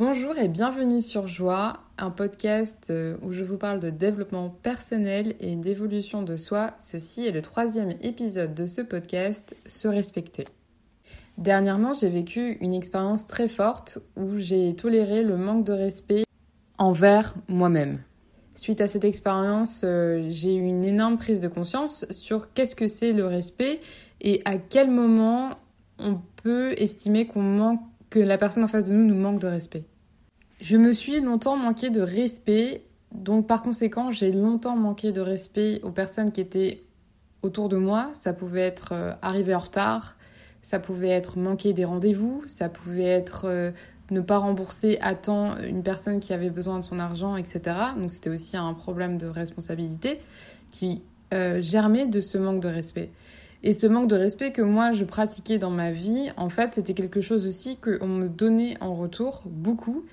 Bonjour 0.00 0.38
et 0.38 0.48
bienvenue 0.48 1.02
sur 1.02 1.28
Joie, 1.28 1.80
un 1.98 2.10
podcast 2.10 2.86
euh, 2.88 3.18
où 3.20 3.32
je 3.32 3.44
vous 3.44 3.58
parle 3.58 3.80
de 3.80 3.90
développement 3.90 4.48
personnel 4.48 5.34
et 5.40 5.56
d'évolution 5.56 6.22
de 6.22 6.38
soi. 6.38 6.72
Ceci 6.80 7.26
est 7.26 7.32
le 7.32 7.42
troisième 7.42 7.90
épisode 8.00 8.54
de 8.54 8.64
ce 8.64 8.80
podcast, 8.80 9.54
Se 9.66 9.88
respecter. 9.88 10.46
Dernièrement, 11.36 11.92
j'ai 11.92 12.08
vécu 12.08 12.56
une 12.62 12.72
expérience 12.72 13.26
très 13.26 13.46
forte 13.46 13.98
où 14.16 14.38
j'ai 14.38 14.74
toléré 14.74 15.22
le 15.22 15.36
manque 15.36 15.66
de 15.66 15.74
respect 15.74 16.24
envers 16.78 17.34
moi-même. 17.48 18.00
Suite 18.54 18.80
à 18.80 18.88
cette 18.88 19.04
expérience, 19.04 19.82
euh, 19.84 20.24
j'ai 20.30 20.54
eu 20.54 20.64
une 20.64 20.84
énorme 20.84 21.18
prise 21.18 21.40
de 21.40 21.48
conscience 21.48 22.06
sur 22.08 22.54
qu'est-ce 22.54 22.74
que 22.74 22.86
c'est 22.86 23.12
le 23.12 23.26
respect 23.26 23.82
et 24.22 24.40
à 24.46 24.56
quel 24.56 24.90
moment 24.90 25.58
on 25.98 26.18
peut 26.42 26.72
estimer 26.78 27.28
que 28.08 28.18
la 28.18 28.38
personne 28.38 28.64
en 28.64 28.68
face 28.68 28.84
de 28.84 28.94
nous 28.94 29.04
nous 29.04 29.14
manque 29.14 29.40
de 29.40 29.46
respect. 29.46 29.84
Je 30.60 30.76
me 30.76 30.92
suis 30.92 31.20
longtemps 31.20 31.56
manqué 31.56 31.88
de 31.88 32.02
respect, 32.02 32.82
donc 33.14 33.46
par 33.46 33.62
conséquent, 33.62 34.10
j'ai 34.10 34.30
longtemps 34.30 34.76
manqué 34.76 35.10
de 35.10 35.22
respect 35.22 35.80
aux 35.82 35.90
personnes 35.90 36.32
qui 36.32 36.42
étaient 36.42 36.82
autour 37.40 37.70
de 37.70 37.78
moi. 37.78 38.10
Ça 38.12 38.34
pouvait 38.34 38.60
être 38.60 38.92
euh, 38.92 39.12
arriver 39.22 39.54
en 39.54 39.60
retard, 39.60 40.16
ça 40.60 40.78
pouvait 40.78 41.08
être 41.08 41.38
manquer 41.38 41.72
des 41.72 41.86
rendez-vous, 41.86 42.44
ça 42.46 42.68
pouvait 42.68 43.04
être 43.04 43.46
euh, 43.46 43.70
ne 44.10 44.20
pas 44.20 44.36
rembourser 44.36 44.98
à 45.00 45.14
temps 45.14 45.56
une 45.58 45.82
personne 45.82 46.20
qui 46.20 46.34
avait 46.34 46.50
besoin 46.50 46.78
de 46.78 46.84
son 46.84 46.98
argent, 46.98 47.36
etc. 47.36 47.60
Donc 47.96 48.10
c'était 48.10 48.30
aussi 48.30 48.58
un 48.58 48.74
problème 48.74 49.16
de 49.16 49.28
responsabilité 49.28 50.20
qui 50.72 51.00
euh, 51.32 51.58
germait 51.58 52.06
de 52.06 52.20
ce 52.20 52.36
manque 52.36 52.60
de 52.60 52.68
respect. 52.68 53.10
Et 53.62 53.72
ce 53.72 53.86
manque 53.86 54.08
de 54.08 54.16
respect 54.16 54.52
que 54.52 54.62
moi 54.62 54.92
je 54.92 55.04
pratiquais 55.04 55.56
dans 55.56 55.70
ma 55.70 55.90
vie, 55.90 56.30
en 56.36 56.50
fait, 56.50 56.74
c'était 56.74 56.94
quelque 56.94 57.22
chose 57.22 57.46
aussi 57.46 57.78
qu'on 57.78 58.08
me 58.08 58.28
donnait 58.28 58.76
en 58.82 58.94
retour 58.94 59.42
beaucoup. 59.46 60.04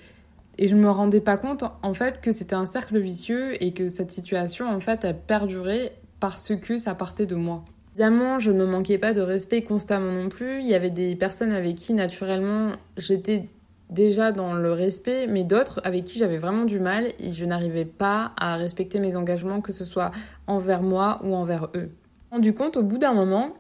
Et 0.57 0.67
je 0.67 0.75
ne 0.75 0.81
me 0.81 0.89
rendais 0.89 1.21
pas 1.21 1.37
compte, 1.37 1.63
en 1.83 1.93
fait, 1.93 2.21
que 2.21 2.31
c'était 2.31 2.55
un 2.55 2.65
cercle 2.65 2.99
vicieux 2.99 3.61
et 3.63 3.73
que 3.73 3.89
cette 3.89 4.11
situation, 4.11 4.69
en 4.69 4.79
fait, 4.79 5.03
elle 5.03 5.17
perdurait 5.17 5.93
parce 6.19 6.55
que 6.55 6.77
ça 6.77 6.95
partait 6.95 7.25
de 7.25 7.35
moi. 7.35 7.63
Évidemment, 7.95 8.39
je 8.39 8.51
ne 8.51 8.59
me 8.59 8.65
manquais 8.65 8.97
pas 8.97 9.13
de 9.13 9.21
respect 9.21 9.63
constamment 9.63 10.11
non 10.11 10.29
plus. 10.29 10.59
Il 10.59 10.67
y 10.67 10.73
avait 10.75 10.89
des 10.89 11.15
personnes 11.15 11.51
avec 11.51 11.75
qui, 11.75 11.93
naturellement, 11.93 12.71
j'étais 12.97 13.49
déjà 13.89 14.31
dans 14.31 14.53
le 14.53 14.71
respect, 14.71 15.27
mais 15.27 15.43
d'autres 15.43 15.79
avec 15.83 16.03
qui 16.03 16.19
j'avais 16.19 16.37
vraiment 16.37 16.65
du 16.65 16.79
mal 16.79 17.13
et 17.19 17.31
je 17.31 17.45
n'arrivais 17.45 17.85
pas 17.85 18.33
à 18.37 18.55
respecter 18.55 18.99
mes 18.99 19.15
engagements, 19.15 19.61
que 19.61 19.71
ce 19.71 19.85
soit 19.85 20.11
envers 20.45 20.81
moi 20.81 21.21
ou 21.23 21.35
envers 21.35 21.69
eux 21.75 21.89
rendu 22.31 22.53
compte 22.53 22.77
au 22.77 22.83
bout 22.83 22.97
d'un 22.97 23.13
moment 23.13 23.53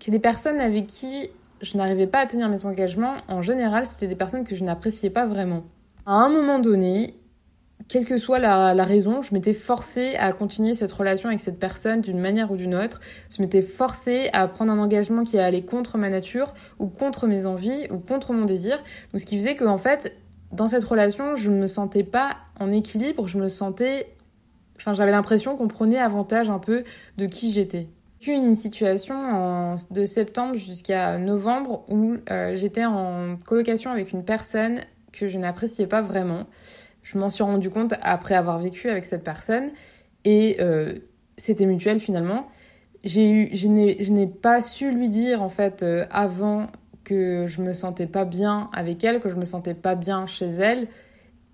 que 0.00 0.10
des 0.10 0.18
personnes 0.18 0.60
avec 0.60 0.86
qui 0.86 1.30
je 1.62 1.76
n'arrivais 1.76 2.06
pas 2.06 2.20
à 2.20 2.26
tenir 2.26 2.48
mes 2.48 2.66
engagements, 2.66 3.16
en 3.28 3.40
général, 3.40 3.86
c'était 3.86 4.06
des 4.06 4.16
personnes 4.16 4.44
que 4.44 4.54
je 4.54 4.64
n'appréciais 4.64 5.10
pas 5.10 5.26
vraiment. 5.26 5.64
À 6.06 6.12
un 6.12 6.28
moment 6.28 6.58
donné, 6.58 7.14
quelle 7.88 8.04
que 8.04 8.18
soit 8.18 8.38
la, 8.38 8.84
raison, 8.84 9.22
je 9.22 9.34
m'étais 9.34 9.54
forcée 9.54 10.14
à 10.16 10.32
continuer 10.32 10.74
cette 10.74 10.92
relation 10.92 11.28
avec 11.28 11.40
cette 11.40 11.58
personne 11.58 12.00
d'une 12.00 12.20
manière 12.20 12.50
ou 12.50 12.56
d'une 12.56 12.74
autre. 12.74 13.00
Je 13.30 13.42
m'étais 13.42 13.62
forcée 13.62 14.28
à 14.32 14.46
prendre 14.48 14.72
un 14.72 14.78
engagement 14.78 15.24
qui 15.24 15.38
allait 15.38 15.62
contre 15.62 15.98
ma 15.98 16.10
nature 16.10 16.54
ou 16.78 16.88
contre 16.88 17.26
mes 17.26 17.46
envies 17.46 17.86
ou 17.90 17.98
contre 17.98 18.32
mon 18.32 18.44
désir. 18.44 18.78
Donc 19.12 19.20
ce 19.20 19.26
qui 19.26 19.38
faisait 19.38 19.56
que 19.56 19.64
en 19.64 19.78
fait, 19.78 20.16
dans 20.52 20.68
cette 20.68 20.84
relation, 20.84 21.36
je 21.36 21.50
ne 21.50 21.56
me 21.56 21.66
sentais 21.66 22.04
pas 22.04 22.36
en 22.60 22.70
équilibre, 22.70 23.26
je 23.26 23.38
me 23.38 23.48
sentais 23.48 24.14
Enfin, 24.76 24.92
j'avais 24.92 25.12
l'impression 25.12 25.56
qu'on 25.56 25.68
prenait 25.68 25.98
avantage 25.98 26.50
un 26.50 26.58
peu 26.58 26.84
de 27.16 27.26
qui 27.26 27.52
j'étais. 27.52 27.88
Une 28.26 28.54
situation 28.54 29.76
de 29.90 30.04
septembre 30.04 30.54
jusqu'à 30.54 31.18
novembre 31.18 31.84
où 31.88 32.16
euh, 32.30 32.56
j'étais 32.56 32.84
en 32.84 33.36
colocation 33.44 33.90
avec 33.90 34.12
une 34.12 34.24
personne 34.24 34.80
que 35.14 35.28
je 35.28 35.38
n'appréciais 35.38 35.86
pas 35.86 36.02
vraiment. 36.02 36.46
Je 37.02 37.18
m'en 37.18 37.28
suis 37.28 37.44
rendu 37.44 37.70
compte 37.70 37.94
après 38.02 38.34
avoir 38.34 38.58
vécu 38.58 38.88
avec 38.88 39.04
cette 39.04 39.24
personne 39.24 39.70
et 40.24 40.56
euh, 40.60 40.94
c'était 41.36 41.66
mutuel 41.66 42.00
finalement. 42.00 42.48
J'ai 43.04 43.30
eu, 43.30 43.50
je 43.54 43.68
n'ai 43.68 44.26
pas 44.26 44.62
su 44.62 44.90
lui 44.90 45.08
dire 45.08 45.42
en 45.42 45.50
fait 45.50 45.82
euh, 45.82 46.06
avant 46.10 46.68
que 47.04 47.46
je 47.46 47.60
me 47.60 47.74
sentais 47.74 48.06
pas 48.06 48.24
bien 48.24 48.70
avec 48.72 49.04
elle, 49.04 49.20
que 49.20 49.28
je 49.28 49.36
me 49.36 49.44
sentais 49.44 49.74
pas 49.74 49.94
bien 49.94 50.26
chez 50.26 50.46
elle. 50.46 50.88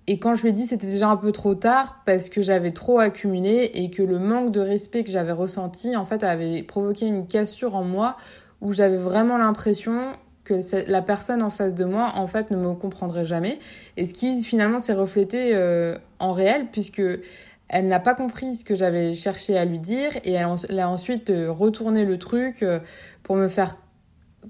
Et 0.06 0.18
quand 0.18 0.34
je 0.34 0.42
lui 0.42 0.50
ai 0.50 0.52
dit, 0.52 0.66
c'était 0.66 0.86
déjà 0.86 1.08
un 1.08 1.16
peu 1.16 1.32
trop 1.32 1.54
tard 1.54 2.02
parce 2.06 2.28
que 2.28 2.40
j'avais 2.40 2.70
trop 2.72 3.00
accumulé 3.00 3.70
et 3.74 3.90
que 3.90 4.02
le 4.02 4.18
manque 4.18 4.52
de 4.52 4.60
respect 4.60 5.04
que 5.04 5.10
j'avais 5.10 5.32
ressenti, 5.32 5.94
en 5.96 6.04
fait, 6.04 6.22
avait 6.22 6.62
provoqué 6.62 7.06
une 7.06 7.26
cassure 7.26 7.74
en 7.74 7.84
moi 7.84 8.16
où 8.60 8.72
j'avais 8.72 8.96
vraiment 8.96 9.38
l'impression 9.38 10.12
que 10.50 10.90
la 10.90 11.02
personne 11.02 11.42
en 11.42 11.50
face 11.50 11.74
de 11.74 11.84
moi, 11.84 12.12
en 12.16 12.26
fait, 12.26 12.50
ne 12.50 12.56
me 12.56 12.74
comprendrait 12.74 13.24
jamais. 13.24 13.58
Et 13.96 14.04
ce 14.04 14.14
qui 14.14 14.42
finalement 14.42 14.78
s'est 14.78 14.94
reflété 14.94 15.50
euh, 15.54 15.96
en 16.18 16.32
réel, 16.32 16.66
puisque 16.72 17.02
elle 17.68 17.86
n'a 17.86 18.00
pas 18.00 18.14
compris 18.14 18.56
ce 18.56 18.64
que 18.64 18.74
j'avais 18.74 19.14
cherché 19.14 19.56
à 19.56 19.64
lui 19.64 19.78
dire 19.78 20.10
et 20.24 20.32
elle, 20.32 20.80
a 20.80 20.88
ensuite 20.88 21.30
euh, 21.30 21.52
retourné 21.52 22.04
le 22.04 22.18
truc 22.18 22.62
euh, 22.62 22.80
pour 23.22 23.36
me 23.36 23.46
faire 23.46 23.76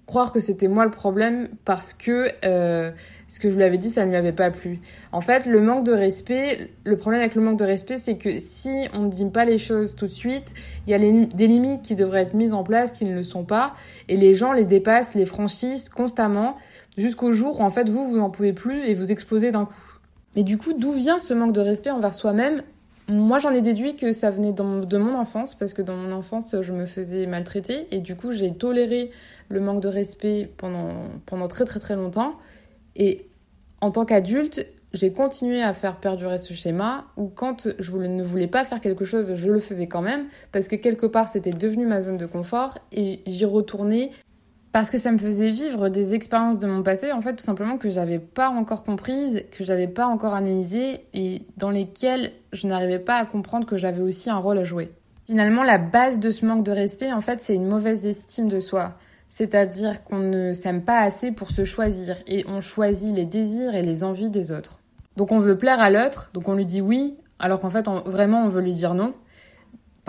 croire 0.06 0.32
que 0.32 0.40
c'était 0.40 0.68
moi 0.68 0.84
le 0.84 0.90
problème 0.90 1.48
parce 1.64 1.94
que 1.94 2.28
euh, 2.44 2.90
ce 3.28 3.38
que 3.40 3.50
je 3.50 3.56
lui 3.56 3.62
avais 3.62 3.78
dit, 3.78 3.90
ça 3.90 4.04
ne 4.04 4.10
lui 4.10 4.16
avait 4.16 4.32
pas 4.32 4.50
plu. 4.50 4.80
En 5.12 5.20
fait, 5.20 5.46
le 5.46 5.60
manque 5.60 5.84
de 5.84 5.92
respect, 5.92 6.70
le 6.84 6.96
problème 6.96 7.20
avec 7.20 7.34
le 7.34 7.42
manque 7.42 7.58
de 7.58 7.64
respect, 7.64 7.96
c'est 7.96 8.16
que 8.16 8.38
si 8.38 8.88
on 8.92 9.02
ne 9.02 9.08
dit 9.08 9.24
pas 9.26 9.44
les 9.44 9.58
choses 9.58 9.94
tout 9.94 10.06
de 10.06 10.12
suite, 10.12 10.46
il 10.86 10.90
y 10.90 10.94
a 10.94 10.98
des 10.98 11.46
limites 11.46 11.82
qui 11.82 11.94
devraient 11.94 12.22
être 12.22 12.34
mises 12.34 12.54
en 12.54 12.64
place 12.64 12.92
qui 12.92 13.04
ne 13.04 13.14
le 13.14 13.22
sont 13.22 13.44
pas, 13.44 13.74
et 14.08 14.16
les 14.16 14.34
gens 14.34 14.52
les 14.52 14.64
dépassent, 14.64 15.14
les 15.14 15.26
franchissent 15.26 15.88
constamment, 15.88 16.56
jusqu'au 16.96 17.32
jour 17.32 17.60
où 17.60 17.62
en 17.62 17.70
fait 17.70 17.88
vous, 17.88 18.04
vous 18.08 18.18
n'en 18.18 18.30
pouvez 18.30 18.52
plus 18.52 18.82
et 18.84 18.94
vous 18.94 19.12
explosez 19.12 19.52
d'un 19.52 19.66
coup. 19.66 19.74
Mais 20.36 20.42
du 20.42 20.58
coup, 20.58 20.72
d'où 20.72 20.92
vient 20.92 21.18
ce 21.18 21.34
manque 21.34 21.52
de 21.52 21.60
respect 21.60 21.90
envers 21.90 22.14
soi-même 22.14 22.62
moi, 23.10 23.38
j'en 23.38 23.50
ai 23.50 23.60
déduit 23.60 23.96
que 23.96 24.12
ça 24.12 24.30
venait 24.30 24.52
de 24.52 24.98
mon 24.98 25.14
enfance, 25.18 25.54
parce 25.54 25.74
que 25.74 25.82
dans 25.82 25.96
mon 25.96 26.12
enfance, 26.12 26.54
je 26.60 26.72
me 26.72 26.86
faisais 26.86 27.26
maltraiter, 27.26 27.86
et 27.90 28.00
du 28.00 28.16
coup, 28.16 28.32
j'ai 28.32 28.54
toléré 28.54 29.10
le 29.48 29.60
manque 29.60 29.82
de 29.82 29.88
respect 29.88 30.50
pendant, 30.56 30.94
pendant 31.26 31.48
très 31.48 31.64
très 31.64 31.80
très 31.80 31.96
longtemps. 31.96 32.34
Et 32.96 33.26
en 33.80 33.90
tant 33.90 34.04
qu'adulte, 34.04 34.66
j'ai 34.92 35.12
continué 35.12 35.62
à 35.62 35.74
faire 35.74 35.96
perdurer 35.96 36.38
ce 36.38 36.52
schéma 36.52 37.06
où 37.16 37.28
quand 37.28 37.68
je 37.78 37.96
ne 37.96 38.22
voulais 38.22 38.46
pas 38.46 38.64
faire 38.64 38.80
quelque 38.80 39.04
chose, 39.04 39.34
je 39.34 39.50
le 39.50 39.60
faisais 39.60 39.86
quand 39.86 40.02
même 40.02 40.26
parce 40.50 40.66
que 40.66 40.76
quelque 40.76 41.06
part 41.06 41.28
c'était 41.28 41.52
devenu 41.52 41.86
ma 41.86 42.02
zone 42.02 42.18
de 42.18 42.26
confort 42.26 42.78
et 42.90 43.20
j'y 43.26 43.44
retournais 43.44 44.10
parce 44.72 44.90
que 44.90 44.98
ça 44.98 45.10
me 45.10 45.18
faisait 45.18 45.50
vivre 45.50 45.88
des 45.88 46.14
expériences 46.14 46.58
de 46.58 46.66
mon 46.66 46.82
passé 46.82 47.12
en 47.12 47.20
fait 47.20 47.34
tout 47.34 47.44
simplement 47.44 47.76
que 47.76 47.88
j'avais 47.88 48.18
pas 48.18 48.48
encore 48.48 48.84
comprises, 48.84 49.44
que 49.50 49.64
j'avais 49.64 49.88
pas 49.88 50.06
encore 50.06 50.34
analysées 50.34 51.06
et 51.12 51.42
dans 51.56 51.70
lesquelles 51.70 52.30
je 52.52 52.66
n'arrivais 52.66 53.00
pas 53.00 53.16
à 53.16 53.24
comprendre 53.24 53.66
que 53.66 53.76
j'avais 53.76 54.02
aussi 54.02 54.30
un 54.30 54.36
rôle 54.36 54.58
à 54.58 54.64
jouer. 54.64 54.92
Finalement, 55.26 55.62
la 55.62 55.78
base 55.78 56.18
de 56.18 56.30
ce 56.30 56.44
manque 56.44 56.64
de 56.64 56.72
respect 56.72 57.12
en 57.12 57.20
fait, 57.20 57.40
c'est 57.40 57.54
une 57.54 57.66
mauvaise 57.66 58.04
estime 58.04 58.48
de 58.48 58.60
soi. 58.60 58.94
C'est-à-dire 59.28 60.02
qu'on 60.02 60.18
ne 60.18 60.54
s'aime 60.54 60.82
pas 60.82 60.98
assez 60.98 61.30
pour 61.30 61.50
se 61.50 61.64
choisir 61.64 62.16
et 62.26 62.44
on 62.48 62.60
choisit 62.60 63.14
les 63.14 63.26
désirs 63.26 63.74
et 63.74 63.82
les 63.82 64.02
envies 64.02 64.30
des 64.30 64.50
autres. 64.50 64.80
Donc 65.16 65.30
on 65.30 65.38
veut 65.38 65.56
plaire 65.56 65.80
à 65.80 65.90
l'autre, 65.90 66.30
donc 66.34 66.48
on 66.48 66.54
lui 66.54 66.66
dit 66.66 66.80
oui, 66.80 67.16
alors 67.38 67.60
qu'en 67.60 67.70
fait 67.70 67.86
vraiment 68.06 68.44
on 68.44 68.48
veut 68.48 68.62
lui 68.62 68.74
dire 68.74 68.94
non. 68.94 69.14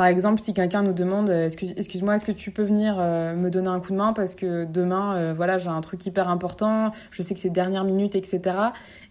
Par 0.02 0.08
exemple, 0.08 0.42
si 0.42 0.56
quelqu'un 0.56 0.82
nous 0.82 0.94
demande 0.94 1.30
euh, 1.30 1.48
excuse-moi, 1.78 2.16
est-ce 2.16 2.26
que 2.26 2.32
tu 2.32 2.50
peux 2.50 2.64
venir 2.64 2.96
euh, 2.98 3.36
me 3.36 3.52
donner 3.52 3.68
un 3.68 3.80
coup 3.80 3.92
de 3.92 3.98
main 3.98 4.14
parce 4.14 4.34
que 4.34 4.66
demain, 4.66 5.16
euh, 5.16 5.32
voilà, 5.32 5.60
j'ai 5.60 5.70
un 5.70 5.80
truc 5.82 6.04
hyper 6.04 6.28
important, 6.28 6.92
je 7.12 7.22
sais 7.22 7.36
que 7.36 7.40
c'est 7.40 7.52
dernière 7.52 7.84
minute, 7.84 8.16
etc. 8.16 8.42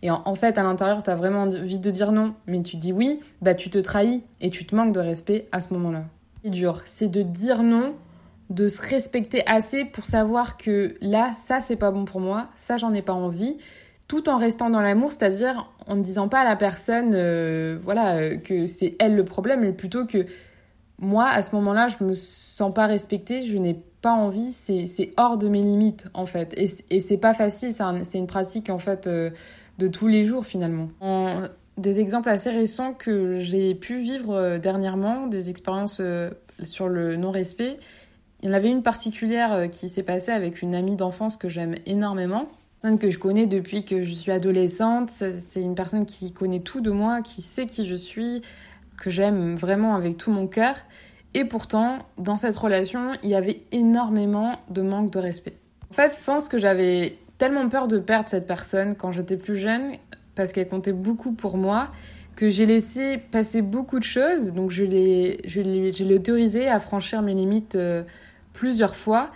Et 0.02 0.10
en, 0.10 0.34
fait, 0.34 0.58
à 0.58 0.64
l'intérieur, 0.64 1.04
tu 1.04 1.10
as 1.10 1.14
vraiment 1.14 1.42
envie 1.42 1.78
de 1.78 1.90
dire 1.92 2.10
non, 2.10 2.34
mais 2.48 2.60
tu 2.62 2.76
dis 2.76 2.92
oui, 2.92 3.20
bah 3.40 3.54
tu 3.54 3.70
te 3.70 3.78
trahis 3.78 4.24
et 4.40 4.50
tu 4.50 4.66
te 4.66 4.74
manques 4.74 4.92
de 4.92 4.98
respect 4.98 5.46
à 5.52 5.60
ce 5.60 5.72
moment-là. 5.74 6.06
C'est 6.42 6.50
dur, 6.50 6.82
c'est 6.86 7.08
de 7.08 7.22
dire 7.22 7.62
non 7.62 7.94
de 8.48 8.66
se 8.66 8.82
respecter 8.84 9.46
assez 9.46 9.84
pour 9.84 10.06
savoir 10.06 10.56
que 10.56 10.96
là, 11.00 11.30
ça, 11.40 11.60
c'est 11.60 11.76
pas 11.76 11.92
bon 11.92 12.04
pour 12.04 12.20
moi, 12.20 12.48
ça, 12.56 12.78
j'en 12.78 12.92
ai 12.92 13.02
pas 13.02 13.14
envie, 13.14 13.58
tout 14.08 14.28
en 14.28 14.38
restant 14.38 14.70
dans 14.70 14.80
l'amour, 14.80 15.12
c'est-à-dire 15.12 15.70
en 15.86 15.94
ne 15.94 16.02
disant 16.02 16.26
pas 16.26 16.40
à 16.40 16.44
la 16.44 16.56
personne, 16.56 17.12
euh, 17.14 17.78
voilà, 17.84 18.34
que 18.38 18.66
c'est 18.66 18.96
elle 18.98 19.14
le 19.14 19.24
problème, 19.24 19.60
mais 19.60 19.70
plutôt 19.70 20.04
que 20.04 20.26
moi, 21.00 21.26
à 21.26 21.42
ce 21.42 21.54
moment-là, 21.56 21.88
je 21.88 22.04
me 22.04 22.14
sens 22.14 22.72
pas 22.72 22.86
respectée, 22.86 23.46
je 23.46 23.58
n'ai 23.58 23.74
pas 24.02 24.12
envie, 24.12 24.52
c'est 24.52 25.12
hors 25.16 25.36
de 25.36 25.48
mes 25.48 25.62
limites, 25.62 26.06
en 26.14 26.26
fait. 26.26 26.54
Et, 26.56 26.96
et 26.96 27.00
c'est 27.00 27.18
pas 27.18 27.34
facile, 27.34 27.74
c'est 28.04 28.18
une 28.18 28.26
pratique, 28.26 28.70
en 28.70 28.78
fait, 28.78 29.06
euh, 29.06 29.30
de 29.78 29.88
tous 29.88 30.06
les 30.06 30.24
jours, 30.24 30.46
finalement. 30.46 30.88
des 31.78 32.00
exemples 32.00 32.28
assez 32.28 32.50
récents 32.50 32.92
que 32.92 33.40
j'ai 33.40 33.74
pu 33.74 33.98
vivre 33.98 34.58
dernièrement, 34.58 35.26
des 35.26 35.50
expériences 35.50 36.00
sur 36.62 36.88
le 36.88 37.16
non-respect, 37.16 37.78
il 38.42 38.48
y 38.48 38.52
en 38.52 38.54
avait 38.54 38.70
une 38.70 38.82
particulière 38.82 39.52
euh, 39.52 39.66
qui 39.66 39.88
s'est 39.88 40.02
passée 40.02 40.32
avec 40.32 40.62
une 40.62 40.74
amie 40.74 40.96
d'enfance 40.96 41.36
que 41.36 41.48
j'aime 41.48 41.74
énormément, 41.86 42.48
personne 42.80 42.98
que 42.98 43.10
je 43.10 43.18
connais 43.18 43.46
depuis 43.46 43.84
que 43.84 44.02
je 44.02 44.14
suis 44.14 44.32
adolescente. 44.32 45.10
C'est 45.10 45.60
une 45.60 45.74
personne 45.74 46.06
qui 46.06 46.32
connaît 46.32 46.60
tout 46.60 46.80
de 46.80 46.90
moi, 46.90 47.20
qui 47.20 47.42
sait 47.42 47.66
qui 47.66 47.86
je 47.86 47.94
suis, 47.94 48.40
que 49.00 49.10
j'aime 49.10 49.56
vraiment 49.56 49.96
avec 49.96 50.16
tout 50.16 50.30
mon 50.30 50.46
cœur. 50.46 50.76
Et 51.34 51.44
pourtant, 51.44 51.98
dans 52.18 52.36
cette 52.36 52.56
relation, 52.56 53.12
il 53.24 53.30
y 53.30 53.34
avait 53.34 53.62
énormément 53.72 54.60
de 54.68 54.82
manque 54.82 55.10
de 55.10 55.18
respect. 55.18 55.56
En 55.90 55.94
fait, 55.94 56.12
je 56.16 56.24
pense 56.24 56.48
que 56.48 56.58
j'avais 56.58 57.18
tellement 57.38 57.68
peur 57.68 57.88
de 57.88 57.98
perdre 57.98 58.28
cette 58.28 58.46
personne 58.46 58.94
quand 58.94 59.10
j'étais 59.10 59.36
plus 59.36 59.56
jeune 59.56 59.94
parce 60.34 60.52
qu'elle 60.52 60.68
comptait 60.68 60.92
beaucoup 60.92 61.32
pour 61.32 61.56
moi, 61.56 61.88
que 62.36 62.48
j'ai 62.48 62.66
laissé 62.66 63.18
passer 63.18 63.62
beaucoup 63.62 63.98
de 63.98 64.04
choses. 64.04 64.52
Donc 64.52 64.70
je 64.70 64.84
l'ai, 64.84 65.40
je 65.46 65.60
l'ai, 65.60 65.92
je 65.92 66.04
l'ai 66.04 66.14
autorisé 66.14 66.68
à 66.68 66.80
franchir 66.80 67.22
mes 67.22 67.34
limites 67.34 67.74
euh, 67.74 68.04
plusieurs 68.52 68.96
fois. 68.96 69.30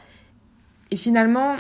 Et 0.91 0.97
finalement, 0.97 1.57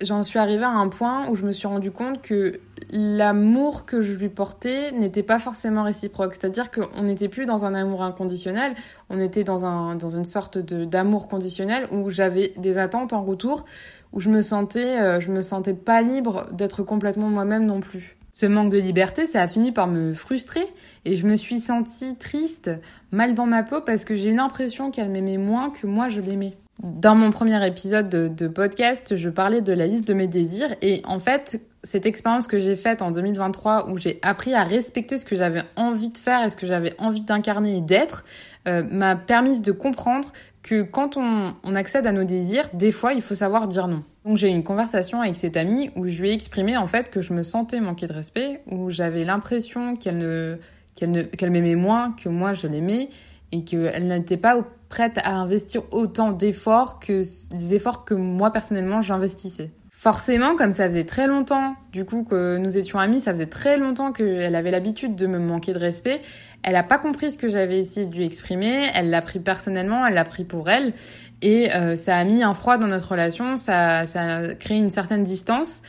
j'en 0.00 0.22
suis 0.22 0.38
arrivée 0.38 0.64
à 0.64 0.70
un 0.70 0.88
point 0.88 1.28
où 1.28 1.34
je 1.34 1.44
me 1.44 1.52
suis 1.52 1.66
rendu 1.66 1.90
compte 1.90 2.20
que 2.22 2.60
l'amour 2.90 3.86
que 3.86 4.00
je 4.00 4.14
lui 4.14 4.28
portais 4.28 4.92
n'était 4.92 5.22
pas 5.22 5.38
forcément 5.38 5.82
réciproque. 5.82 6.34
C'est-à-dire 6.34 6.70
qu'on 6.70 7.02
n'était 7.02 7.28
plus 7.28 7.46
dans 7.46 7.64
un 7.64 7.74
amour 7.74 8.02
inconditionnel, 8.02 8.74
on 9.10 9.20
était 9.20 9.44
dans, 9.44 9.64
un, 9.64 9.96
dans 9.96 10.10
une 10.10 10.24
sorte 10.24 10.58
d'amour 10.58 11.28
conditionnel 11.28 11.88
où 11.90 12.10
j'avais 12.10 12.52
des 12.56 12.78
attentes 12.78 13.12
en 13.12 13.22
retour, 13.22 13.64
où 14.12 14.20
je 14.20 14.28
me 14.28 14.42
sentais, 14.42 15.00
euh, 15.00 15.20
je 15.20 15.30
me 15.30 15.42
sentais 15.42 15.74
pas 15.74 16.02
libre 16.02 16.48
d'être 16.52 16.82
complètement 16.82 17.28
moi-même 17.28 17.66
non 17.66 17.80
plus. 17.80 18.16
Ce 18.32 18.44
manque 18.44 18.70
de 18.70 18.78
liberté, 18.78 19.26
ça 19.26 19.40
a 19.40 19.48
fini 19.48 19.72
par 19.72 19.86
me 19.86 20.12
frustrer 20.12 20.66
et 21.06 21.16
je 21.16 21.26
me 21.26 21.36
suis 21.36 21.58
sentie 21.58 22.16
triste, 22.16 22.70
mal 23.10 23.32
dans 23.32 23.46
ma 23.46 23.62
peau 23.62 23.80
parce 23.80 24.04
que 24.04 24.14
j'ai 24.14 24.28
eu 24.28 24.34
l'impression 24.34 24.90
qu'elle 24.90 25.08
m'aimait 25.08 25.38
moins 25.38 25.70
que 25.70 25.86
moi 25.86 26.08
je 26.08 26.20
l'aimais. 26.20 26.54
Dans 26.82 27.14
mon 27.14 27.30
premier 27.30 27.66
épisode 27.66 28.10
de, 28.10 28.48
podcast, 28.48 29.16
je 29.16 29.30
parlais 29.30 29.62
de 29.62 29.72
la 29.72 29.86
liste 29.86 30.06
de 30.06 30.12
mes 30.12 30.26
désirs 30.26 30.74
et 30.82 31.00
en 31.06 31.18
fait, 31.18 31.62
cette 31.82 32.04
expérience 32.04 32.48
que 32.48 32.58
j'ai 32.58 32.76
faite 32.76 33.00
en 33.00 33.10
2023 33.10 33.88
où 33.88 33.96
j'ai 33.96 34.18
appris 34.20 34.52
à 34.52 34.62
respecter 34.62 35.16
ce 35.16 35.24
que 35.24 35.36
j'avais 35.36 35.62
envie 35.76 36.10
de 36.10 36.18
faire 36.18 36.44
et 36.44 36.50
ce 36.50 36.56
que 36.56 36.66
j'avais 36.66 36.94
envie 36.98 37.22
d'incarner 37.22 37.78
et 37.78 37.80
d'être 37.80 38.26
euh, 38.68 38.82
m'a 38.90 39.16
permis 39.16 39.62
de 39.62 39.72
comprendre 39.72 40.32
que 40.62 40.82
quand 40.82 41.16
on, 41.16 41.74
accède 41.74 42.06
à 42.06 42.12
nos 42.12 42.24
désirs, 42.24 42.68
des 42.74 42.92
fois, 42.92 43.14
il 43.14 43.22
faut 43.22 43.36
savoir 43.36 43.68
dire 43.68 43.88
non. 43.88 44.02
Donc 44.26 44.36
j'ai 44.36 44.48
eu 44.48 44.50
une 44.50 44.64
conversation 44.64 45.22
avec 45.22 45.36
cette 45.36 45.56
amie 45.56 45.90
où 45.96 46.06
je 46.06 46.20
lui 46.20 46.30
ai 46.30 46.32
exprimé 46.34 46.76
en 46.76 46.88
fait 46.88 47.10
que 47.10 47.22
je 47.22 47.32
me 47.32 47.42
sentais 47.42 47.80
manquer 47.80 48.06
de 48.06 48.12
respect, 48.12 48.62
où 48.70 48.90
j'avais 48.90 49.24
l'impression 49.24 49.96
qu'elle 49.96 50.18
ne 50.18 50.58
qu'elle 50.94 51.10
ne 51.10 51.22
qu'elle 51.22 51.50
m'aimait 51.50 51.76
moins 51.76 52.12
que 52.12 52.28
moi 52.28 52.52
je 52.52 52.66
l'aimais 52.66 53.08
et 53.52 53.64
qu'elle 53.64 54.08
n'était 54.08 54.36
pas 54.36 54.56
prête 54.88 55.18
à 55.24 55.36
investir 55.36 55.82
autant 55.90 56.32
d'efforts 56.32 56.98
que 57.00 57.22
les 57.52 57.74
efforts 57.74 58.04
que 58.04 58.14
moi 58.14 58.52
personnellement 58.52 59.00
j'investissais. 59.00 59.72
Forcément, 59.90 60.56
comme 60.56 60.72
ça 60.72 60.88
faisait 60.88 61.04
très 61.04 61.26
longtemps, 61.26 61.74
du 61.90 62.04
coup, 62.04 62.22
que 62.22 62.58
nous 62.58 62.76
étions 62.76 62.98
amis, 62.98 63.18
ça 63.18 63.32
faisait 63.32 63.46
très 63.46 63.78
longtemps 63.78 64.12
qu'elle 64.12 64.54
avait 64.54 64.70
l'habitude 64.70 65.16
de 65.16 65.26
me 65.26 65.38
manquer 65.38 65.72
de 65.72 65.78
respect. 65.78 66.20
Elle 66.62 66.74
n'a 66.74 66.82
pas 66.82 66.98
compris 66.98 67.30
ce 67.30 67.38
que 67.38 67.48
j'avais 67.48 67.78
essayé 67.78 68.06
de 68.06 68.14
lui 68.14 68.26
exprimer. 68.26 68.88
Elle 68.94 69.08
l'a 69.08 69.22
pris 69.22 69.40
personnellement, 69.40 70.06
elle 70.06 70.14
l'a 70.14 70.26
pris 70.26 70.44
pour 70.44 70.68
elle. 70.68 70.92
Et 71.40 71.74
euh, 71.74 71.96
ça 71.96 72.16
a 72.16 72.24
mis 72.24 72.42
un 72.42 72.54
froid 72.54 72.76
dans 72.76 72.86
notre 72.86 73.10
relation, 73.10 73.56
ça, 73.56 74.06
ça 74.06 74.36
a 74.36 74.54
créé 74.54 74.78
une 74.78 74.90
certaine 74.90 75.24
distance. 75.24 75.82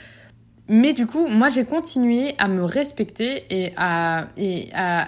Mais 0.70 0.94
du 0.94 1.08
coup, 1.08 1.28
moi, 1.28 1.50
j'ai 1.50 1.64
continué 1.64 2.36
à 2.38 2.48
me 2.48 2.64
respecter 2.64 3.46
et 3.50 3.74
à, 3.78 4.28
et 4.36 4.70
à, 4.74 5.08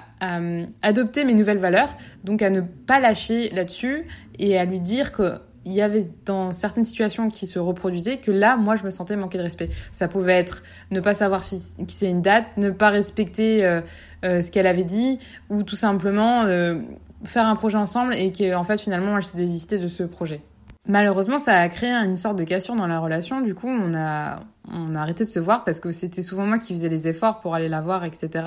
adopter 0.81 1.25
mes 1.25 1.33
nouvelles 1.33 1.57
valeurs, 1.57 1.95
donc 2.23 2.41
à 2.41 2.50
ne 2.50 2.61
pas 2.61 3.00
lâcher 3.00 3.50
là-dessus 3.50 4.06
et 4.38 4.57
à 4.57 4.65
lui 4.65 4.79
dire 4.79 5.11
que 5.11 5.33
il 5.65 5.73
y 5.73 5.81
avait 5.81 6.07
dans 6.25 6.51
certaines 6.51 6.85
situations 6.85 7.29
qui 7.29 7.45
se 7.45 7.59
reproduisaient 7.59 8.17
que 8.17 8.31
là, 8.31 8.57
moi, 8.57 8.75
je 8.75 8.83
me 8.83 8.89
sentais 8.89 9.15
manquer 9.17 9.38
de 9.38 9.44
respect. 9.44 9.69
Ça 9.91 10.07
pouvait 10.07 10.33
être 10.33 10.63
ne 10.89 11.00
pas 11.00 11.13
savoir 11.13 11.44
fixer 11.44 12.07
une 12.07 12.21
date, 12.21 12.45
ne 12.57 12.69
pas 12.69 12.89
respecter 12.89 13.65
euh, 13.65 13.81
euh, 14.23 14.41
ce 14.41 14.51
qu'elle 14.51 14.67
avait 14.67 14.85
dit, 14.85 15.19
ou 15.50 15.63
tout 15.63 15.75
simplement 15.75 16.44
euh, 16.44 16.79
faire 17.23 17.45
un 17.45 17.56
projet 17.56 17.77
ensemble 17.77 18.15
et 18.15 18.31
qu'en 18.31 18.63
fait, 18.63 18.79
finalement, 18.79 19.15
elle 19.17 19.23
s'est 19.23 19.38
désistée 19.38 19.77
de 19.77 19.89
ce 19.89 20.03
projet. 20.03 20.41
Malheureusement, 20.89 21.38
ça 21.38 21.59
a 21.59 21.69
créé 21.69 21.91
une 21.91 22.18
sorte 22.18 22.36
de 22.36 22.44
cassure 22.44 22.74
dans 22.74 22.88
la 22.88 23.00
relation. 23.00 23.41
Du 23.41 23.53
coup, 23.53 23.68
on 23.68 23.94
a, 23.94 24.39
on 24.68 24.95
a 24.95 25.01
arrêté 25.01 25.24
de 25.24 25.30
se 25.30 25.39
voir 25.39 25.63
parce 25.63 25.80
que 25.80 25.91
c'était 25.91 26.24
souvent 26.24 26.47
moi 26.47 26.57
qui 26.57 26.74
faisais 26.74 26.89
les 26.89 27.07
efforts 27.07 27.41
pour 27.41 27.53
aller 27.53 27.69
la 27.69 27.80
voir, 27.80 28.06
etc. 28.06 28.44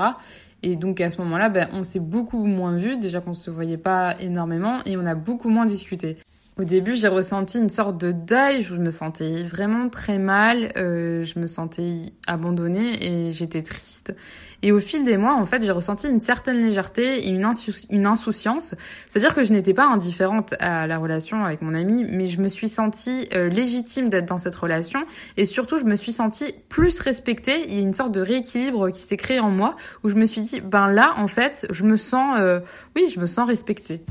Et 0.64 0.74
donc 0.74 1.00
à 1.00 1.08
ce 1.10 1.20
moment-là, 1.22 1.50
ben, 1.50 1.68
on 1.72 1.84
s'est 1.84 2.00
beaucoup 2.00 2.44
moins 2.46 2.74
vu, 2.74 2.96
déjà 2.96 3.20
qu'on 3.20 3.34
se 3.34 3.48
voyait 3.48 3.78
pas 3.78 4.16
énormément, 4.18 4.80
et 4.86 4.96
on 4.96 5.06
a 5.06 5.14
beaucoup 5.14 5.50
moins 5.50 5.66
discuté. 5.66 6.16
Au 6.58 6.64
début, 6.64 6.96
j'ai 6.96 7.08
ressenti 7.08 7.56
une 7.56 7.70
sorte 7.70 7.96
de 7.96 8.12
deuil, 8.12 8.60
je 8.60 8.74
me 8.74 8.90
sentais 8.90 9.42
vraiment 9.42 9.88
très 9.88 10.18
mal, 10.18 10.70
euh, 10.76 11.24
je 11.24 11.38
me 11.38 11.46
sentais 11.46 12.12
abandonnée 12.26 13.02
et 13.02 13.32
j'étais 13.32 13.62
triste. 13.62 14.14
Et 14.60 14.70
au 14.70 14.78
fil 14.78 15.02
des 15.02 15.16
mois, 15.16 15.34
en 15.34 15.46
fait, 15.46 15.62
j'ai 15.62 15.72
ressenti 15.72 16.08
une 16.08 16.20
certaine 16.20 16.62
légèreté 16.62 17.26
et 17.26 17.30
une, 17.30 18.06
insouciance. 18.06 18.74
C'est-à-dire 19.08 19.34
que 19.34 19.44
je 19.44 19.52
n'étais 19.54 19.72
pas 19.72 19.86
indifférente 19.86 20.54
à 20.60 20.86
la 20.86 20.98
relation 20.98 21.42
avec 21.42 21.62
mon 21.62 21.74
ami, 21.74 22.04
mais 22.04 22.26
je 22.26 22.38
me 22.38 22.50
suis 22.50 22.68
sentie 22.68 23.28
euh, 23.32 23.48
légitime 23.48 24.10
d'être 24.10 24.26
dans 24.26 24.38
cette 24.38 24.54
relation 24.54 25.00
et 25.38 25.46
surtout, 25.46 25.78
je 25.78 25.84
me 25.84 25.96
suis 25.96 26.12
sentie 26.12 26.54
plus 26.68 27.00
respectée. 27.00 27.64
Il 27.68 27.74
y 27.74 27.78
a 27.78 27.82
une 27.82 27.94
sorte 27.94 28.12
de 28.12 28.20
rééquilibre 28.20 28.90
qui 28.90 29.00
s'est 29.00 29.16
créé 29.16 29.40
en 29.40 29.50
moi 29.50 29.74
où 30.04 30.10
je 30.10 30.16
me 30.16 30.26
suis 30.26 30.42
dit, 30.42 30.60
ben 30.60 30.88
là, 30.88 31.14
en 31.16 31.28
fait, 31.28 31.66
je 31.70 31.84
me 31.84 31.96
sens, 31.96 32.36
euh, 32.38 32.60
oui, 32.94 33.08
je 33.08 33.18
me 33.18 33.26
sens 33.26 33.48
respectée. 33.48 34.02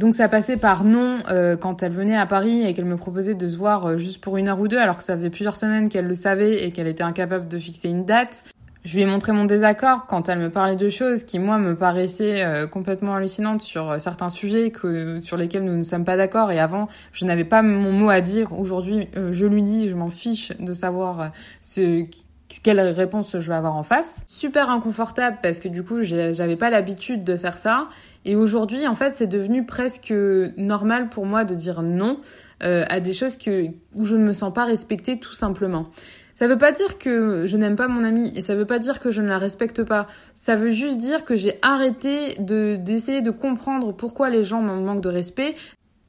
Donc 0.00 0.14
ça 0.14 0.30
passait 0.30 0.56
par 0.56 0.84
non 0.84 1.18
euh, 1.28 1.58
quand 1.58 1.82
elle 1.82 1.92
venait 1.92 2.16
à 2.16 2.24
Paris 2.24 2.66
et 2.66 2.72
qu'elle 2.72 2.86
me 2.86 2.96
proposait 2.96 3.34
de 3.34 3.46
se 3.46 3.54
voir 3.54 3.84
euh, 3.84 3.96
juste 3.98 4.22
pour 4.22 4.38
une 4.38 4.48
heure 4.48 4.58
ou 4.58 4.66
deux 4.66 4.78
alors 4.78 4.96
que 4.96 5.04
ça 5.04 5.14
faisait 5.14 5.28
plusieurs 5.28 5.56
semaines 5.56 5.90
qu'elle 5.90 6.06
le 6.06 6.14
savait 6.14 6.64
et 6.64 6.70
qu'elle 6.70 6.86
était 6.86 7.02
incapable 7.02 7.48
de 7.48 7.58
fixer 7.58 7.90
une 7.90 8.06
date. 8.06 8.44
Je 8.82 8.96
lui 8.96 9.02
ai 9.02 9.04
montré 9.04 9.32
mon 9.32 9.44
désaccord 9.44 10.06
quand 10.06 10.30
elle 10.30 10.38
me 10.38 10.48
parlait 10.48 10.76
de 10.76 10.88
choses 10.88 11.24
qui 11.24 11.38
moi 11.38 11.58
me 11.58 11.76
paraissaient 11.76 12.42
euh, 12.42 12.66
complètement 12.66 13.14
hallucinantes 13.14 13.60
sur 13.60 14.00
certains 14.00 14.30
sujets 14.30 14.70
que 14.70 15.20
sur 15.20 15.36
lesquels 15.36 15.64
nous 15.64 15.76
ne 15.76 15.82
sommes 15.82 16.06
pas 16.06 16.16
d'accord 16.16 16.50
et 16.50 16.58
avant 16.58 16.88
je 17.12 17.26
n'avais 17.26 17.44
pas 17.44 17.60
mon 17.60 17.92
mot 17.92 18.08
à 18.08 18.22
dire. 18.22 18.58
Aujourd'hui 18.58 19.10
je 19.14 19.44
lui 19.44 19.62
dis 19.62 19.90
je 19.90 19.96
m'en 19.96 20.08
fiche 20.08 20.50
de 20.58 20.72
savoir 20.72 21.30
ce 21.60 22.06
quelle 22.62 22.80
réponse 22.80 23.38
je 23.38 23.48
vais 23.48 23.54
avoir 23.54 23.76
en 23.76 23.82
face. 23.82 24.22
Super 24.26 24.70
inconfortable 24.70 25.38
parce 25.42 25.60
que 25.60 25.68
du 25.68 25.82
coup, 25.82 26.02
j'avais 26.02 26.56
pas 26.56 26.70
l'habitude 26.70 27.24
de 27.24 27.36
faire 27.36 27.56
ça. 27.56 27.88
Et 28.24 28.36
aujourd'hui, 28.36 28.86
en 28.86 28.94
fait, 28.94 29.12
c'est 29.12 29.26
devenu 29.26 29.64
presque 29.64 30.12
normal 30.56 31.08
pour 31.08 31.26
moi 31.26 31.44
de 31.44 31.54
dire 31.54 31.82
non 31.82 32.20
euh, 32.62 32.84
à 32.88 33.00
des 33.00 33.12
choses 33.12 33.38
que, 33.38 33.68
où 33.94 34.04
je 34.04 34.16
ne 34.16 34.24
me 34.24 34.32
sens 34.32 34.52
pas 34.52 34.64
respectée 34.64 35.18
tout 35.18 35.34
simplement. 35.34 35.86
Ça 36.34 36.48
veut 36.48 36.58
pas 36.58 36.72
dire 36.72 36.98
que 36.98 37.44
je 37.46 37.56
n'aime 37.56 37.76
pas 37.76 37.86
mon 37.86 38.02
amie 38.02 38.32
et 38.34 38.40
ça 38.40 38.54
veut 38.54 38.64
pas 38.64 38.78
dire 38.78 39.00
que 39.00 39.10
je 39.10 39.20
ne 39.20 39.28
la 39.28 39.38
respecte 39.38 39.82
pas. 39.82 40.06
Ça 40.34 40.56
veut 40.56 40.70
juste 40.70 40.96
dire 40.96 41.24
que 41.24 41.34
j'ai 41.34 41.58
arrêté 41.60 42.34
de 42.38 42.76
d'essayer 42.76 43.20
de 43.20 43.30
comprendre 43.30 43.92
pourquoi 43.92 44.30
les 44.30 44.42
gens 44.42 44.62
m'en 44.62 44.76
manquent 44.76 45.02
de 45.02 45.10
respect. 45.10 45.54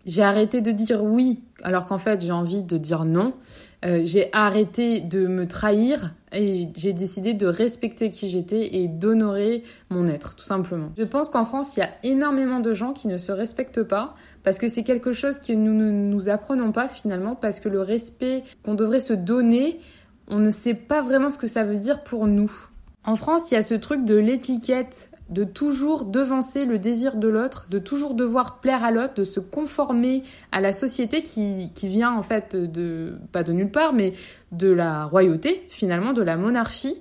J'ai 0.05 0.23
arrêté 0.23 0.61
de 0.61 0.71
dire 0.71 1.03
oui 1.03 1.41
alors 1.63 1.85
qu'en 1.85 1.97
fait 1.97 2.21
j'ai 2.21 2.31
envie 2.31 2.63
de 2.63 2.77
dire 2.77 3.03
non. 3.03 3.33
Euh, 3.85 4.01
j'ai 4.05 4.29
arrêté 4.31 5.01
de 5.01 5.27
me 5.27 5.47
trahir 5.47 6.13
et 6.33 6.69
j'ai 6.75 6.93
décidé 6.93 7.33
de 7.33 7.45
respecter 7.45 8.09
qui 8.09 8.29
j'étais 8.29 8.75
et 8.75 8.87
d'honorer 8.87 9.63
mon 9.89 10.07
être, 10.07 10.35
tout 10.35 10.45
simplement. 10.45 10.91
Je 10.97 11.03
pense 11.03 11.29
qu'en 11.29 11.43
France, 11.43 11.75
il 11.75 11.81
y 11.81 11.83
a 11.83 11.89
énormément 12.03 12.59
de 12.59 12.73
gens 12.73 12.93
qui 12.93 13.07
ne 13.07 13.17
se 13.17 13.31
respectent 13.31 13.83
pas 13.83 14.15
parce 14.43 14.57
que 14.57 14.67
c'est 14.67 14.83
quelque 14.83 15.11
chose 15.11 15.39
que 15.39 15.53
nous 15.53 15.73
ne 15.73 15.91
nous 15.91 16.29
apprenons 16.29 16.71
pas 16.71 16.87
finalement 16.87 17.35
parce 17.35 17.59
que 17.59 17.69
le 17.69 17.81
respect 17.81 18.43
qu'on 18.63 18.75
devrait 18.75 19.01
se 19.01 19.13
donner, 19.13 19.79
on 20.27 20.39
ne 20.39 20.51
sait 20.51 20.73
pas 20.73 21.01
vraiment 21.01 21.29
ce 21.29 21.37
que 21.37 21.47
ça 21.47 21.63
veut 21.63 21.77
dire 21.77 22.03
pour 22.03 22.27
nous. 22.27 22.51
En 23.03 23.15
France, 23.15 23.51
il 23.51 23.55
y 23.55 23.57
a 23.57 23.63
ce 23.63 23.73
truc 23.73 24.05
de 24.05 24.15
l'étiquette 24.15 25.11
de 25.31 25.43
toujours 25.43 26.05
devancer 26.05 26.65
le 26.65 26.77
désir 26.77 27.15
de 27.15 27.27
l'autre, 27.27 27.67
de 27.69 27.79
toujours 27.79 28.13
devoir 28.13 28.59
plaire 28.59 28.83
à 28.83 28.91
l'autre, 28.91 29.13
de 29.15 29.23
se 29.23 29.39
conformer 29.39 30.23
à 30.51 30.61
la 30.61 30.73
société 30.73 31.23
qui, 31.23 31.71
qui 31.73 31.87
vient 31.87 32.13
en 32.13 32.21
fait 32.21 32.55
de, 32.55 33.15
pas 33.31 33.43
de 33.43 33.53
nulle 33.53 33.71
part, 33.71 33.93
mais 33.93 34.13
de 34.51 34.69
la 34.69 35.05
royauté, 35.05 35.65
finalement, 35.69 36.13
de 36.13 36.21
la 36.21 36.35
monarchie, 36.35 36.99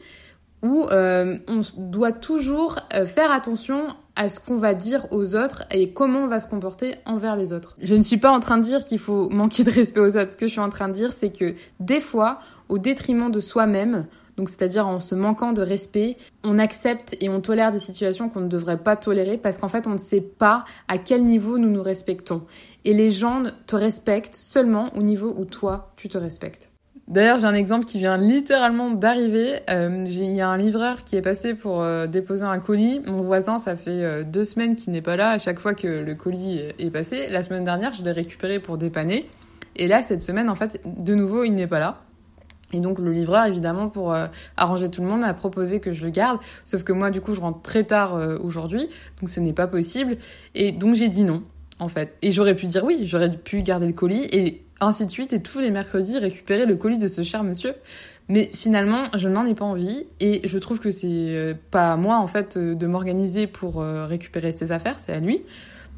où 0.63 0.85
euh, 0.85 1.37
on 1.49 1.63
doit 1.77 2.13
toujours 2.13 2.79
euh, 2.95 3.07
faire 3.07 3.33
attention 3.33 3.89
à 4.15 4.29
ce 4.29 4.39
qu'on 4.39 4.57
va 4.57 4.75
dire 4.75 5.07
aux 5.11 5.35
autres 5.35 5.65
et 5.71 5.93
comment 5.93 6.21
on 6.21 6.27
va 6.27 6.41
se 6.41 6.47
comporter 6.47 6.97
envers 7.07 7.37
les 7.37 7.53
autres. 7.53 7.77
Je 7.81 7.95
ne 7.95 8.03
suis 8.03 8.19
pas 8.19 8.31
en 8.31 8.41
train 8.41 8.59
de 8.59 8.63
dire 8.63 8.85
qu'il 8.85 8.99
faut 8.99 9.29
manquer 9.31 9.65
de 9.65 9.71
respect 9.71 10.01
aux 10.01 10.17
autres. 10.17 10.33
Ce 10.33 10.37
que 10.37 10.47
je 10.47 10.53
suis 10.53 10.61
en 10.61 10.69
train 10.69 10.89
de 10.89 10.93
dire, 10.93 11.13
c'est 11.13 11.31
que 11.31 11.55
des 11.81 12.01
fois, 12.01 12.39
au 12.69 12.79
détriment 12.79 13.31
de 13.31 13.41
soi-même, 13.41 14.07
donc 14.41 14.49
c'est-à-dire 14.49 14.89
en 14.89 15.01
se 15.01 15.15
manquant 15.15 15.53
de 15.53 15.61
respect, 15.61 16.17
on 16.45 16.59
accepte 16.59 17.15
et 17.21 17.29
on 17.29 17.43
tolère 17.43 17.73
des 17.73 17.79
situations 17.79 18.31
qu'on 18.31 18.41
ne 18.41 18.49
devrait 18.49 18.79
pas 18.79 18.97
tolérer 18.97 19.37
parce 19.37 19.59
qu'en 19.59 19.69
fait 19.69 19.87
on 19.87 19.91
ne 19.91 19.99
sait 19.99 20.23
pas 20.23 20.65
à 20.89 20.97
quel 20.97 21.25
niveau 21.25 21.59
nous 21.59 21.69
nous 21.69 21.83
respectons. 21.83 22.41
Et 22.87 22.95
les 22.95 23.11
gens 23.11 23.43
te 23.67 23.77
respectent 23.77 24.35
seulement 24.35 24.97
au 24.97 25.03
niveau 25.03 25.35
où 25.37 25.45
toi 25.45 25.93
tu 25.97 26.09
te 26.09 26.17
respectes. 26.17 26.71
D'ailleurs, 27.07 27.39
j'ai 27.39 27.47
un 27.47 27.55
exemple 27.55 27.85
qui 27.85 27.99
vient 27.99 28.17
littéralement 28.17 28.91
d'arriver. 28.93 29.59
Euh, 29.69 30.05
il 30.07 30.33
y 30.33 30.41
a 30.41 30.49
un 30.49 30.57
livreur 30.57 31.05
qui 31.05 31.17
est 31.17 31.23
passé 31.23 31.53
pour 31.53 31.83
euh, 31.83 32.07
déposer 32.07 32.45
un 32.45 32.61
colis. 32.61 33.03
Mon 33.05 33.19
voisin, 33.19 33.59
ça 33.59 33.77
fait 33.77 33.91
euh, 33.91 34.23
deux 34.23 34.45
semaines 34.45 34.75
qu'il 34.75 34.93
n'est 34.93 35.03
pas 35.03 35.17
là. 35.17 35.31
À 35.31 35.39
chaque 35.39 35.59
fois 35.59 35.75
que 35.75 35.87
le 35.87 36.15
colis 36.15 36.61
est 36.79 36.91
passé, 36.91 37.27
la 37.29 37.43
semaine 37.43 37.65
dernière, 37.65 37.93
je 37.93 38.05
l'ai 38.05 38.13
récupéré 38.13 38.59
pour 38.59 38.79
dépanner. 38.79 39.29
Et 39.77 39.87
là, 39.87 40.01
cette 40.01 40.23
semaine, 40.23 40.49
en 40.49 40.55
fait, 40.55 40.81
de 40.87 41.15
nouveau, 41.15 41.45
il 41.45 41.53
n'est 41.53 41.67
pas 41.67 41.81
là. 41.81 41.99
Et 42.73 42.81
donc 42.81 42.99
le 42.99 43.13
livreur, 43.13 43.47
évidemment, 43.47 43.89
pour 43.89 44.13
euh, 44.13 44.27
arranger 44.57 44.91
tout 44.91 45.03
le 45.03 45.09
monde, 45.09 45.25
a 45.25 45.35
proposé 45.35 45.81
que 45.81 45.93
je 45.93 46.05
le 46.05 46.11
garde. 46.11 46.39
Sauf 46.65 46.85
que 46.85 46.93
moi, 46.93 47.11
du 47.11 47.21
coup, 47.21 47.35
je 47.35 47.41
rentre 47.41 47.63
très 47.63 47.85
tard 47.85 48.15
euh, 48.15 48.39
aujourd'hui, 48.43 48.89
donc 49.21 49.29
ce 49.29 49.41
n'est 49.41 49.53
pas 49.53 49.67
possible. 49.67 50.17
Et 50.55 50.73
donc 50.73 50.95
j'ai 50.95 51.09
dit 51.09 51.25
non, 51.25 51.43
en 51.79 51.89
fait. 51.89 52.17
Et 52.23 52.31
j'aurais 52.31 52.55
pu 52.55 52.67
dire 52.67 52.85
oui, 52.85 53.03
j'aurais 53.05 53.31
pu 53.31 53.63
garder 53.63 53.87
le 53.87 53.93
colis 53.93 54.27
et 54.33 54.63
ainsi 54.81 55.05
de 55.05 55.11
suite, 55.11 55.33
et 55.33 55.43
tous 55.43 55.59
les 55.59 55.71
mercredis 55.71 56.19
récupérer 56.19 56.65
le 56.65 56.77
colis 56.77 56.99
de 56.99 57.07
ce 57.07 57.23
cher 57.23 57.43
monsieur. 57.43 57.75
Mais 58.29 58.51
finalement, 58.55 59.07
je 59.17 59.29
n'en 59.29 59.45
ai 59.45 59.55
pas 59.55 59.65
envie 59.65 60.07
et 60.21 60.41
je 60.45 60.59
trouve 60.59 60.79
que 60.79 60.93
c'est 60.93 61.09
euh, 61.09 61.55
pas 61.73 61.93
à 61.93 61.97
moi 61.97 62.19
en 62.19 62.29
fait 62.29 62.57
de 62.57 62.87
m'organiser 62.87 63.47
pour 63.47 63.83
récupérer 63.83 64.53
ses 64.53 64.71
affaires, 64.71 65.01
c'est 65.01 65.13
à 65.13 65.21
lui. 65.21 65.43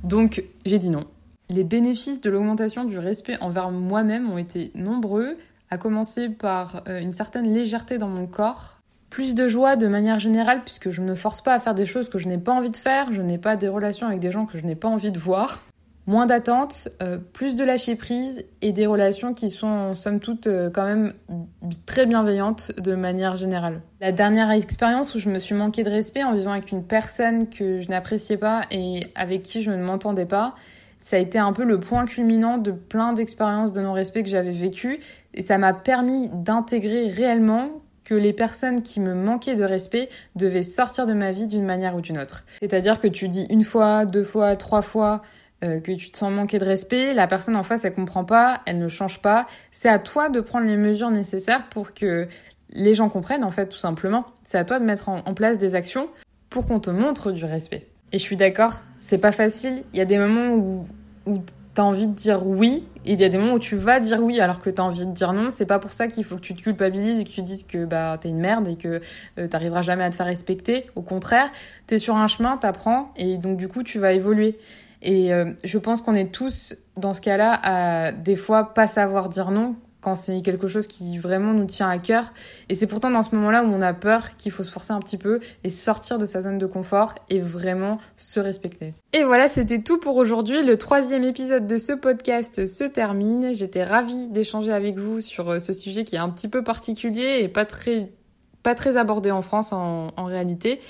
Donc 0.03 0.43
j'ai 0.65 0.79
dit 0.79 0.89
non. 0.89 1.05
Les 1.51 1.65
bénéfices 1.65 2.23
de 2.23 2.31
l'augmentation 2.31 2.85
du 2.85 2.99
respect 2.99 3.37
envers 3.43 3.71
moi-même 3.71 4.31
ont 4.31 4.39
été 4.39 4.71
nombreux, 4.75 5.37
à 5.73 5.79
commencer 5.79 6.29
par 6.29 6.85
une 6.87 7.15
certaine 7.15 7.53
légèreté 7.53 7.97
dans 7.97 8.09
mon 8.09 8.27
corps, 8.27 8.83
plus 9.09 9.35
de 9.35 9.47
joie 9.47 9.77
de 9.77 9.89
manière 9.89 10.19
générale 10.19 10.63
puisque 10.65 10.91
je 10.91 11.03
ne 11.03 11.09
me 11.09 11.15
force 11.15 11.43
pas 11.43 11.55
à 11.55 11.59
faire 11.59 11.75
des 11.75 11.87
choses 11.87 12.09
que 12.09 12.19
je 12.19 12.29
n'ai 12.29 12.39
pas 12.39 12.53
envie 12.53 12.71
de 12.71 12.77
faire, 12.77 13.11
je 13.11 13.21
n'ai 13.21 13.39
pas 13.39 13.57
des 13.57 13.69
relations 13.69 14.07
avec 14.07 14.21
des 14.21 14.31
gens 14.31 14.47
que 14.47 14.57
je 14.57 14.65
n'ai 14.65 14.75
pas 14.75 14.89
envie 14.89 15.11
de 15.11 15.19
voir. 15.19 15.63
Moins 16.07 16.27
d'attentes, 16.27 16.89
euh, 17.03 17.17
plus 17.17 17.55
de 17.55 17.63
lâcher 17.63 17.95
prise 17.95 18.45
et 18.61 18.73
des 18.73 18.87
relations 18.87 19.35
qui 19.35 19.51
sont 19.51 19.95
somme 19.95 20.19
toute 20.19 20.47
euh, 20.47 20.69
quand 20.69 20.85
même 20.85 21.13
très 21.87 22.07
bienveillantes 22.07 22.73
de 22.79 22.95
manière 22.95 23.37
générale. 23.37 23.83
La 24.01 24.13
dernière 24.13 24.51
expérience 24.51 25.15
où 25.15 25.19
je 25.19 25.31
me 25.31 25.39
suis 25.39 25.55
manqué 25.55 25.85
de 25.85 25.91
respect 25.91 26.25
en 26.25 26.33
vivant 26.33 26.53
avec 26.53 26.73
une 26.73 26.83
personne 26.83 27.49
que 27.49 27.81
je 27.81 27.89
n'appréciais 27.89 28.37
pas 28.37 28.63
et 28.71 29.07
avec 29.15 29.43
qui 29.43 29.63
je 29.63 29.71
ne 29.71 29.83
m'entendais 29.83 30.27
pas, 30.27 30.55
ça 31.05 31.17
a 31.17 31.19
été 31.19 31.39
un 31.39 31.53
peu 31.53 31.65
le 31.65 31.81
point 31.81 32.07
culminant 32.07 32.59
de 32.59 32.71
plein 32.71 33.13
d'expériences 33.13 33.73
de 33.73 33.81
non-respect 33.81 34.23
que 34.23 34.29
j'avais 34.29 34.53
vécues 34.53 34.99
et 35.35 35.43
ça 35.43 35.59
m'a 35.59 35.73
permis 35.73 36.29
d'intégrer 36.33 37.09
réellement 37.09 37.83
que 38.05 38.15
les 38.15 38.33
personnes 38.33 38.83
qui 38.83 39.01
me 39.01 39.15
manquaient 39.15 39.55
de 39.55 39.65
respect 39.65 40.09
devaient 40.35 40.63
sortir 40.63 41.07
de 41.07 41.15
ma 41.15 41.31
vie 41.33 41.47
d'une 41.47 41.65
manière 41.65 41.95
ou 41.95 42.01
d'une 42.01 42.19
autre. 42.19 42.45
C'est-à-dire 42.61 43.01
que 43.01 43.07
tu 43.09 43.29
dis 43.29 43.47
une 43.49 43.65
fois, 43.65 44.07
deux 44.07 44.25
fois, 44.25 44.57
trois 44.57 44.83
fois 44.83 45.23
euh, 45.63 45.81
que 45.81 45.93
tu 45.93 46.11
te 46.11 46.19
sens 46.19 46.33
manquer 46.33 46.59
de 46.59 46.65
respect, 46.65 47.15
la 47.15 47.29
personne 47.29 47.55
en 47.55 47.63
face 47.63 47.85
elle 47.85 47.95
comprend 47.95 48.25
pas, 48.25 48.61
elle 48.67 48.79
ne 48.79 48.89
change 48.89 49.23
pas. 49.23 49.47
C'est 49.71 49.89
à 49.89 49.99
toi 49.99 50.29
de 50.29 50.41
prendre 50.41 50.67
les 50.67 50.77
mesures 50.77 51.11
nécessaires 51.11 51.69
pour 51.69 51.95
que 51.95 52.27
les 52.71 52.95
gens 52.95 53.09
comprennent 53.09 53.45
en 53.45 53.51
fait 53.51 53.69
tout 53.69 53.79
simplement. 53.79 54.25
C'est 54.43 54.59
à 54.59 54.65
toi 54.65 54.81
de 54.81 54.85
mettre 54.85 55.09
en, 55.09 55.23
place 55.35 55.59
des 55.59 55.75
actions 55.75 56.09
pour 56.51 56.67
qu'on 56.67 56.81
te 56.81 56.91
montre 56.91 57.31
du 57.31 57.45
respect. 57.45 57.87
Et 58.13 58.19
je 58.19 58.23
suis 58.23 58.37
d'accord, 58.37 58.81
c'est 59.03 59.19
pas 59.19 59.33
facile. 59.33 59.83
Il 59.93 59.99
y 59.99 60.01
a 60.01 60.05
des 60.05 60.17
moments 60.17 60.55
où, 60.55 60.87
où 61.27 61.43
t'as 61.75 61.83
envie 61.83 62.07
de 62.07 62.13
dire 62.13 62.47
oui, 62.47 62.87
et 63.05 63.15
il 63.15 63.21
y 63.21 63.25
a 63.25 63.29
des 63.29 63.37
moments 63.37 63.55
où 63.55 63.59
tu 63.59 63.75
vas 63.75 63.99
dire 63.99 64.23
oui 64.23 64.41
alors 64.41 64.61
que 64.61 64.71
t'as 64.71 64.85
envie 64.85 65.07
de 65.07 65.13
dire 65.13 65.33
non. 65.33 65.51
C'est 65.51 65.67
pas 65.67 65.81
pour 65.81 65.93
ça 65.93 66.07
qu'il 66.07 66.23
faut 66.23 66.37
que 66.37 66.41
tu 66.41 66.55
te 66.55 66.63
culpabilises 66.63 67.19
et 67.19 67.25
que 67.25 67.31
tu 67.31 67.43
dises 67.43 67.65
que 67.65 67.85
bah 67.85 68.17
t'es 68.21 68.29
une 68.29 68.39
merde 68.39 68.69
et 68.69 68.77
que 68.77 69.01
euh, 69.39 69.49
t'arriveras 69.49 69.83
jamais 69.83 70.05
à 70.05 70.11
te 70.11 70.15
faire 70.15 70.27
respecter. 70.27 70.87
Au 70.95 71.03
contraire, 71.03 71.51
t'es 71.89 71.99
sur 71.99 72.15
un 72.17 72.29
chemin, 72.29 72.57
t'apprends 72.57 73.13
et 73.17 73.39
donc 73.39 73.57
du 73.57 73.67
coup 73.67 73.83
tu 73.83 73.99
vas 73.99 74.13
évoluer. 74.13 74.57
Et 75.03 75.35
euh, 75.35 75.53
je 75.65 75.79
pense 75.79 76.01
qu'on 76.01 76.15
est 76.15 76.31
tous 76.31 76.77
dans 76.97 77.13
ce 77.13 77.21
cas-là 77.21 77.59
à 77.65 78.13
des 78.13 78.37
fois 78.37 78.73
pas 78.73 78.87
savoir 78.87 79.29
dire 79.29 79.51
non 79.51 79.75
quand 80.03 80.17
c'est 80.17 80.43
quelque 80.43 80.67
chose 80.67 80.87
qui 80.87 81.17
vraiment 81.17 81.55
nous 81.55 81.65
tient 81.65 81.89
à 81.89 81.99
cœur. 81.99 82.25
Et 82.69 82.75
c'est 82.75 82.87
pourtant 82.87 83.11
dans 83.11 83.23
ce 83.23 83.35
moment-là 83.37 83.65
où 83.65 83.69
on 83.69 83.81
a 83.81 83.95
peur 83.95 84.37
qu'il 84.37 84.53
faut 84.53 84.65
se 84.65 84.71
forcer 84.71 84.93
un 84.93 85.01
petit 85.01 85.17
peu 85.17 85.41
et 85.65 85.71
sortir 85.71 86.19
de 86.19 86.27
sa 86.27 86.43
zone 86.43 86.59
de 86.59 86.67
confort 86.67 87.15
et 87.31 87.41
vraiment 87.41 87.99
se 88.17 88.41
respecter. 88.41 88.95
Et 89.13 89.25
voilà, 89.25 89.49
c'était 89.49 89.81
tout 89.81 89.99
pour 89.99 90.17
aujourd'hui. 90.17 90.65
Le 90.65 90.77
troisième 90.77 91.23
épisode 91.23 91.67
de 91.67 91.79
ce 91.79 91.93
podcast 91.93 92.67
se 92.67 92.85
termine. 92.85 93.55
J'étais 93.55 93.85
ravie 93.85 94.29
d'échanger 94.29 94.73
avec 94.73 94.99
vous 94.99 95.21
sur 95.21 95.49
euh, 95.49 95.59
ce 95.61 95.73
sujet 95.73 96.05
qui 96.05 96.17
est 96.17 96.21
un 96.21 96.31
petit 96.31 96.49
peu 96.49 96.65
particulier 96.65 97.39
et 97.41 97.49
pas 97.49 97.65
très 97.65 98.97
abordé 98.97 99.31
en 99.31 99.43
France 99.43 99.73
en, 99.73 100.11
réalité. 100.25 100.81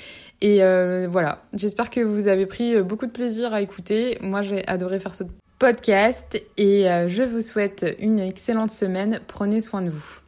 Et 0.40 0.64
euh, 0.64 1.06
voilà, 1.08 1.42
j'espère 1.52 1.90
que 1.90 2.00
vous 2.00 2.26
avez 2.26 2.46
pris 2.46 2.74
euh, 2.74 2.82
beaucoup 2.82 3.06
de 3.06 3.12
plaisir 3.12 3.52
à 3.52 3.60
écouter. 3.60 4.18
Moi, 4.22 4.42
j'ai 4.42 4.66
adoré 4.66 4.98
faire 4.98 5.14
ce 5.14 5.22
podcast 5.62 6.42
et 6.56 6.90
euh, 6.90 7.06
je 7.06 7.22
vous 7.22 7.40
souhaite 7.40 7.86
une 8.00 8.18
excellente 8.18 8.72
semaine. 8.72 9.20
Prenez 9.28 9.60
soin 9.60 9.80
de 9.80 9.90
vous. 9.90 10.21